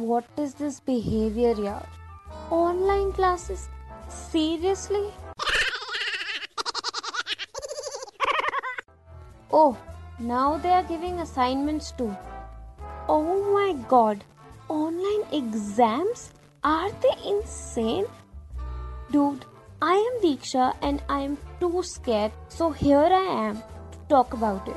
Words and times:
what 0.00 0.24
is 0.36 0.54
this 0.54 0.80
behavior, 0.80 1.54
Yeah, 1.58 1.82
Online 2.50 3.12
classes? 3.12 3.68
Seriously? 4.08 5.10
oh, 9.52 9.76
now 10.18 10.56
they 10.58 10.70
are 10.70 10.82
giving 10.84 11.20
assignments 11.20 11.92
too. 11.92 12.16
Oh 13.08 13.52
my 13.52 13.72
god, 13.88 14.24
online 14.68 15.24
exams? 15.32 16.32
Are 16.64 16.90
they 16.90 17.14
insane? 17.30 18.06
Dude, 19.10 19.44
I 19.80 19.94
am 19.94 20.22
Diksha 20.22 20.76
and 20.82 21.02
I 21.08 21.20
am 21.20 21.38
too 21.60 21.82
scared, 21.82 22.32
so 22.48 22.70
here 22.70 23.08
I 23.20 23.26
am 23.48 23.56
to 23.92 23.98
talk 24.08 24.32
about 24.32 24.66
it. 24.68 24.76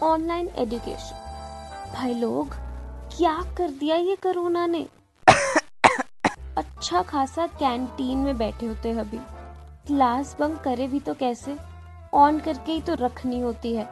Online 0.00 0.50
education. 0.56 1.16
Bhai 1.94 2.12
log, 2.14 2.54
क्या 3.16 3.34
कर 3.56 3.70
दिया 3.80 3.96
ये 3.96 4.16
corona 4.22 4.66
ने 4.66 4.86
अच्छा 6.56 7.02
खासा 7.02 7.46
canteen 7.46 8.18
में 8.18 8.36
बैठे 8.38 8.66
होते 8.66 8.88
हैं 8.88 9.00
अभी 9.00 9.18
क्लास 9.86 10.36
बंक 10.40 10.60
करे 10.62 10.86
भी 10.88 11.00
तो 11.00 11.14
कैसे 11.14 11.56
ऑन 12.14 12.38
करके 12.40 12.72
ही 12.72 12.80
तो 12.82 12.94
रखनी 13.00 13.40
होती 13.40 13.74
है 13.76 13.84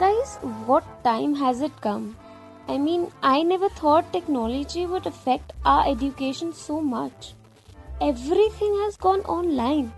guys 0.00 0.38
what 0.44 0.84
time 1.04 1.34
has 1.34 1.64
it 1.64 1.80
come 1.82 2.08
I 2.68 2.78
mean, 2.78 3.02
I 3.22 3.42
never 3.42 3.68
thought 3.68 4.12
technology 4.12 4.86
would 4.86 5.06
affect 5.06 5.52
our 5.64 5.86
education 5.88 6.52
so 6.52 6.80
much. 6.80 7.34
Everything 8.00 8.74
has 8.78 8.96
gone 8.96 9.20
online. 9.34 9.92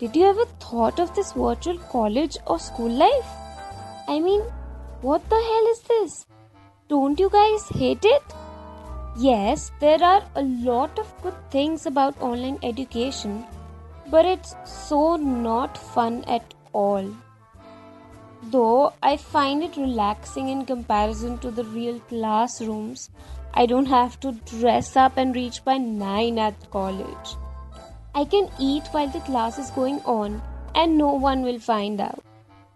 Did 0.00 0.14
you 0.14 0.26
ever 0.26 0.44
thought 0.60 1.00
of 1.00 1.14
this 1.14 1.32
virtual 1.32 1.78
college 1.94 2.36
or 2.46 2.58
school 2.58 2.90
life? 2.90 3.32
I 4.08 4.18
mean, 4.20 4.42
what 5.00 5.26
the 5.30 5.40
hell 5.48 5.70
is 5.70 5.80
this? 5.88 6.26
Don't 7.12 7.20
you 7.20 7.28
guys 7.28 7.68
hate 7.68 8.06
it? 8.06 8.22
Yes, 9.18 9.70
there 9.80 10.02
are 10.02 10.22
a 10.34 10.42
lot 10.42 10.98
of 10.98 11.12
good 11.22 11.34
things 11.50 11.84
about 11.84 12.18
online 12.22 12.58
education, 12.62 13.44
but 14.10 14.24
it's 14.24 14.54
so 14.64 15.16
not 15.16 15.76
fun 15.76 16.24
at 16.24 16.54
all. 16.72 17.04
Though 18.44 18.94
I 19.02 19.18
find 19.18 19.62
it 19.62 19.76
relaxing 19.76 20.48
in 20.48 20.64
comparison 20.64 21.36
to 21.40 21.50
the 21.50 21.64
real 21.64 22.00
classrooms, 22.08 23.10
I 23.52 23.66
don't 23.66 23.92
have 23.92 24.18
to 24.20 24.32
dress 24.46 24.96
up 24.96 25.18
and 25.18 25.34
reach 25.34 25.62
by 25.66 25.76
9 25.76 26.38
at 26.38 26.70
college. 26.70 27.36
I 28.14 28.24
can 28.24 28.48
eat 28.58 28.88
while 28.92 29.08
the 29.08 29.20
class 29.20 29.58
is 29.58 29.70
going 29.72 30.00
on 30.06 30.40
and 30.74 30.96
no 30.96 31.12
one 31.12 31.42
will 31.42 31.58
find 31.58 32.00
out. 32.00 32.24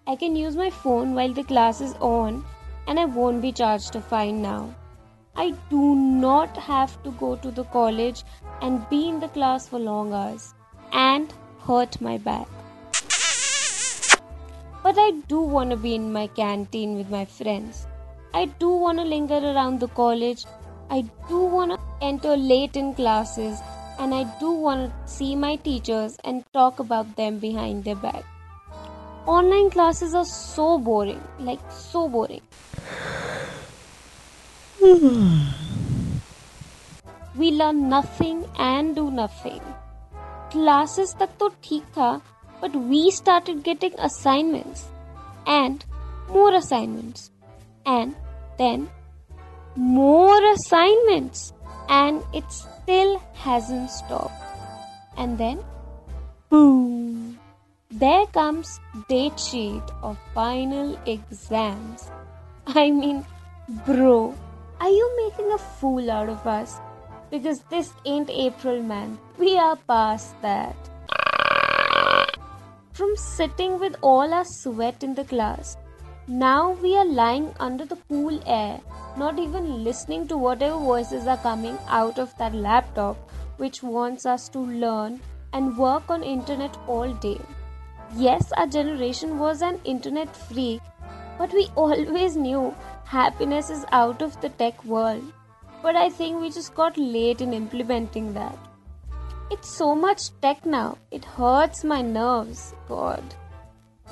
I 0.06 0.14
can 0.14 0.36
use 0.36 0.56
my 0.56 0.68
phone 0.68 1.14
while 1.14 1.32
the 1.32 1.44
class 1.54 1.80
is 1.80 1.94
on 2.00 2.44
and 2.86 2.98
I 3.00 3.04
won't 3.04 3.42
be 3.42 3.52
charged 3.52 3.96
a 3.96 4.00
fine 4.00 4.42
now. 4.42 4.74
I 5.36 5.54
do 5.70 5.94
not 5.94 6.56
have 6.56 7.02
to 7.02 7.10
go 7.12 7.36
to 7.36 7.50
the 7.50 7.64
college 7.64 8.24
and 8.62 8.88
be 8.88 9.08
in 9.08 9.20
the 9.20 9.28
class 9.28 9.68
for 9.68 9.78
long 9.78 10.12
hours 10.12 10.54
and 10.92 11.32
hurt 11.66 12.00
my 12.00 12.16
back. 12.18 12.46
But 14.82 14.98
I 14.98 15.10
do 15.28 15.40
want 15.40 15.70
to 15.70 15.76
be 15.76 15.94
in 15.94 16.12
my 16.12 16.28
canteen 16.28 16.96
with 16.96 17.10
my 17.10 17.24
friends. 17.24 17.86
I 18.32 18.46
do 18.46 18.68
want 18.68 18.98
to 18.98 19.04
linger 19.04 19.38
around 19.38 19.80
the 19.80 19.88
college. 19.88 20.44
I 20.90 21.00
do 21.28 21.40
want 21.40 21.72
to 21.72 21.80
enter 22.00 22.36
late 22.36 22.76
in 22.76 22.94
classes. 22.94 23.58
And 23.98 24.14
I 24.14 24.24
do 24.38 24.52
want 24.52 24.90
to 24.90 25.12
see 25.12 25.34
my 25.34 25.56
teachers 25.56 26.16
and 26.22 26.44
talk 26.52 26.78
about 26.78 27.16
them 27.16 27.38
behind 27.38 27.84
their 27.84 27.96
back 27.96 28.24
online 29.26 29.70
classes 29.70 30.14
are 30.14 30.24
so 30.24 30.78
boring 30.78 31.20
like 31.38 31.60
so 31.70 32.08
boring. 32.08 32.42
We 37.36 37.50
learn 37.50 37.88
nothing 37.88 38.46
and 38.58 38.94
do 38.96 39.10
nothing. 39.10 39.60
Classes 40.50 41.14
tak 41.22 41.38
to 41.40 41.50
theek 41.66 41.90
tha 41.96 42.10
but 42.60 42.76
we 42.92 43.10
started 43.10 43.62
getting 43.64 43.98
assignments 44.10 44.86
and 45.46 45.84
more 46.36 46.54
assignments 46.54 47.30
and 47.84 48.14
then 48.58 48.88
more 49.76 50.40
assignments 50.52 51.52
and 51.88 52.22
it 52.32 52.44
still 52.50 53.20
hasn't 53.34 53.90
stopped. 53.90 54.42
And 55.16 55.38
then 55.38 55.64
boom 56.48 57.25
there 58.04 58.26
comes 58.38 58.80
date 59.08 59.38
sheet 59.38 59.94
of 60.02 60.18
final 60.34 60.98
exams 61.14 62.10
i 62.66 62.90
mean 62.90 63.24
bro 63.86 64.34
are 64.80 64.90
you 64.96 65.06
making 65.22 65.52
a 65.52 65.58
fool 65.78 66.10
out 66.10 66.28
of 66.28 66.46
us 66.46 66.76
because 67.30 67.62
this 67.70 67.94
ain't 68.04 68.36
april 68.48 68.82
man 68.82 69.16
we 69.38 69.56
are 69.68 69.76
past 69.94 70.40
that 70.42 70.92
from 72.96 73.14
sitting 73.14 73.78
with 73.78 73.94
all 74.00 74.32
our 74.32 74.44
sweat 74.44 75.02
in 75.02 75.14
the 75.14 75.24
class. 75.24 75.76
Now 76.26 76.70
we 76.82 76.96
are 76.96 77.04
lying 77.04 77.52
under 77.60 77.84
the 77.84 77.98
cool 78.08 78.40
air, 78.46 78.80
not 79.18 79.38
even 79.38 79.84
listening 79.84 80.26
to 80.28 80.38
whatever 80.38 80.78
voices 80.78 81.26
are 81.26 81.36
coming 81.36 81.76
out 81.88 82.18
of 82.18 82.34
that 82.38 82.54
laptop 82.54 83.18
which 83.58 83.82
wants 83.82 84.24
us 84.24 84.48
to 84.50 84.60
learn 84.60 85.20
and 85.52 85.76
work 85.76 86.08
on 86.08 86.22
internet 86.22 86.74
all 86.86 87.12
day. 87.12 87.38
Yes, 88.14 88.52
our 88.56 88.66
generation 88.66 89.38
was 89.38 89.62
an 89.62 89.80
internet 89.84 90.34
freak, 90.34 90.80
but 91.38 91.52
we 91.52 91.68
always 91.76 92.36
knew 92.36 92.74
happiness 93.04 93.70
is 93.70 93.84
out 93.92 94.22
of 94.22 94.40
the 94.40 94.48
tech 94.50 94.84
world. 94.84 95.32
But 95.82 95.96
I 95.96 96.08
think 96.10 96.40
we 96.40 96.50
just 96.50 96.74
got 96.74 96.96
late 96.96 97.40
in 97.40 97.52
implementing 97.52 98.32
that. 98.34 98.58
It's 99.50 99.68
so 99.68 99.94
much 99.94 100.30
tech 100.40 100.66
now. 100.66 100.98
It 101.10 101.24
hurts 101.24 101.84
my 101.84 102.02
nerves. 102.02 102.74
God. 102.88 103.22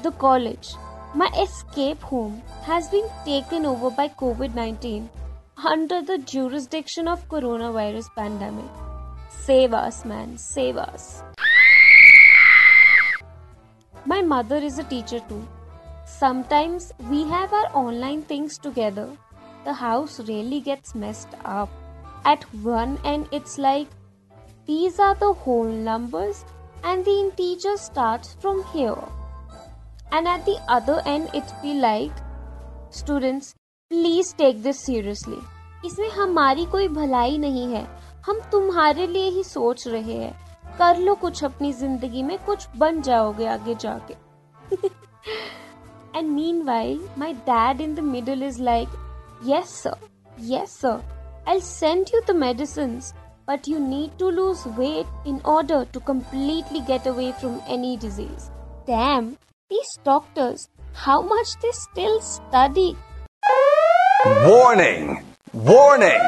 The 0.02 0.12
college, 0.12 0.74
my 1.14 1.28
escape 1.40 2.00
home, 2.02 2.42
has 2.62 2.88
been 2.88 3.08
taken 3.24 3.66
over 3.66 3.90
by 3.90 4.08
COVID 4.08 4.54
19 4.54 5.08
under 5.56 6.02
the 6.02 6.18
jurisdiction 6.18 7.08
of 7.08 7.28
coronavirus 7.28 8.14
pandemic. 8.14 8.70
Save 9.28 9.74
us, 9.74 10.04
man. 10.04 10.36
Save 10.38 10.76
us. 10.76 11.22
My 14.06 14.20
mother 14.20 14.56
is 14.56 14.78
a 14.78 14.84
teacher 14.84 15.20
too. 15.20 15.46
Sometimes 16.04 16.92
we 17.10 17.24
have 17.24 17.52
our 17.54 17.68
online 17.74 18.22
things 18.22 18.58
together. 18.58 19.08
The 19.64 19.72
house 19.72 20.20
really 20.20 20.60
gets 20.60 20.94
messed 20.94 21.34
up. 21.44 21.70
At 22.24 22.44
one 22.62 22.98
end, 23.04 23.28
it's 23.32 23.56
like 23.58 23.88
these 24.66 24.98
are 24.98 25.14
the 25.14 25.32
whole 25.32 25.64
numbers 25.64 26.44
and 26.82 27.04
the 27.04 27.18
integer 27.18 27.76
starts 27.78 28.36
from 28.40 28.62
here. 28.74 29.02
And 30.12 30.28
at 30.28 30.44
the 30.44 30.58
other 30.68 31.00
end 31.06 31.30
it 31.32 31.50
be 31.62 31.74
like 31.74 32.12
students 32.90 33.54
please 33.90 34.32
take 34.32 34.62
this 34.62 34.80
seriously. 34.80 35.40
इसमें 35.84 36.10
हमारी 36.10 36.64
कोई 36.72 36.88
भलाई 36.88 37.36
नहीं 37.38 37.66
है 37.72 37.86
हम 38.26 38.40
तुम्हारे 38.52 39.06
लिए 39.06 39.28
ही 39.30 39.42
सोच 39.44 39.86
रहे 39.88 40.14
हैं 40.22 40.43
कर 40.78 40.98
लो 40.98 41.14
कुछ 41.14 41.42
अपनी 41.44 41.72
ज़िंदगी 41.72 42.22
में 42.22 42.36
कुछ 42.46 42.66
बन 42.78 43.00
जाओगे 43.02 43.46
आगे 43.46 43.74
जाके 43.80 44.14
and 46.18 46.28
meanwhile 46.66 47.00
my 47.18 47.32
dad 47.48 47.80
in 47.80 47.94
the 47.94 48.00
middle 48.06 48.42
is 48.42 48.62
like 48.62 48.88
yes 49.46 49.74
sir 49.82 50.08
yes 50.52 50.78
sir 50.80 51.00
I 51.48 51.60
send 51.60 52.10
you 52.14 52.20
the 52.28 52.36
medicine 52.36 53.00
but 53.48 53.68
you 53.68 53.78
need 53.78 54.18
to 54.18 54.30
lose 54.30 54.62
weight 54.78 55.26
in 55.28 55.40
order 55.54 55.86
to 55.94 56.00
completely 56.06 56.80
get 56.90 57.08
away 57.08 57.30
from 57.40 57.58
any 57.74 57.96
disease 58.02 58.48
damn 58.86 59.30
these 59.70 59.98
doctors 60.06 60.68
how 61.06 61.22
much 61.34 61.56
they 61.62 61.72
still 61.80 62.18
study 62.24 62.94
Warning! 64.26 65.08
Warning! 65.64 66.22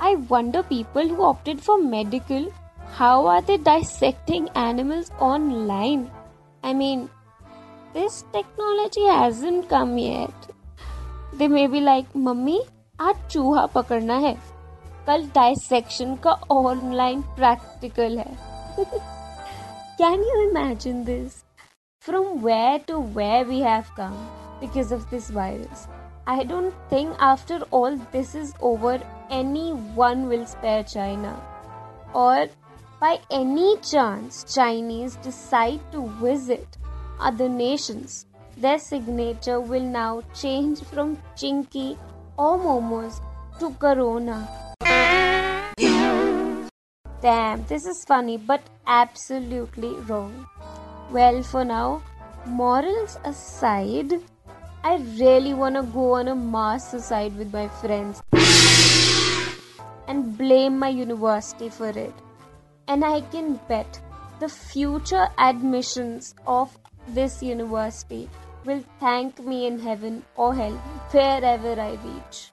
I 0.00 0.10
wonder 0.32 0.62
people 0.62 1.08
who 1.08 1.22
opted 1.28 1.62
for 1.62 1.76
medical 1.82 2.50
how 2.97 3.25
are 3.25 3.41
they 3.41 3.57
dissecting 3.57 4.49
animals 4.49 5.11
online? 5.19 6.11
I 6.63 6.73
mean, 6.73 7.09
this 7.93 8.23
technology 8.31 9.05
hasn't 9.05 9.67
come 9.67 9.97
yet. 9.97 10.33
They 11.33 11.47
may 11.47 11.67
be 11.67 11.81
like, 11.81 12.13
Mummy, 12.15 12.59
आज 13.01 13.15
चूहा 13.31 13.65
पकड़ना 13.75 14.17
है 14.25 14.33
कल 15.07 15.25
dissection 15.35 16.15
का 16.23 16.31
online 16.51 17.21
practical 17.37 18.17
है 18.19 18.35
can 20.01 20.23
you 20.23 20.41
imagine 20.41 21.03
this 21.03 21.43
from 22.05 22.27
where 22.45 22.77
to 22.87 23.01
where 23.17 23.45
we 23.45 23.59
have 23.61 23.83
come 23.97 24.13
because 24.59 24.93
of 24.93 25.09
this 25.11 25.31
virus 25.31 25.87
I 26.25 26.43
don't 26.49 26.73
think 26.89 27.15
after 27.19 27.55
all 27.77 27.97
this 28.11 28.29
is 28.41 28.51
over, 28.61 28.91
anyone 29.29 30.21
will 30.29 30.45
spare 30.45 30.83
China. 30.83 31.33
Or 32.13 32.47
by 33.00 33.20
any 33.30 33.76
chance, 33.78 34.44
Chinese 34.52 35.14
decide 35.16 35.80
to 35.92 36.08
visit 36.20 36.66
other 37.20 37.48
nations, 37.48 38.26
their 38.56 38.78
signature 38.78 39.60
will 39.60 39.82
now 39.82 40.22
change 40.34 40.82
from 40.82 41.16
Chinky 41.36 41.96
or 42.36 42.58
Momos 42.58 43.20
to 43.60 43.70
Corona. 43.78 44.48
Damn, 47.20 47.64
this 47.66 47.86
is 47.86 48.04
funny, 48.06 48.36
but 48.36 48.62
absolutely 48.86 49.90
wrong. 50.08 50.46
Well, 51.10 51.42
for 51.42 51.64
now, 51.64 52.02
morals 52.46 53.18
aside, 53.24 54.20
I 54.82 54.96
really 55.20 55.54
wanna 55.54 55.82
go 55.82 56.14
on 56.14 56.28
a 56.28 56.34
mass 56.34 56.90
suicide 56.90 57.36
with 57.36 57.52
my 57.52 57.68
friends 57.68 58.22
and 60.08 60.36
blame 60.36 60.78
my 60.78 60.88
university 60.88 61.68
for 61.68 61.90
it. 61.90 62.14
And 62.88 63.04
I 63.04 63.20
can 63.20 63.60
bet 63.68 64.00
the 64.40 64.48
future 64.48 65.28
admissions 65.38 66.34
of 66.46 66.76
this 67.06 67.42
university 67.42 68.28
will 68.64 68.82
thank 68.98 69.40
me 69.40 69.66
in 69.66 69.78
heaven 69.78 70.24
or 70.36 70.54
hell 70.54 70.76
wherever 71.12 71.80
I 71.80 71.90
reach. 72.04 72.46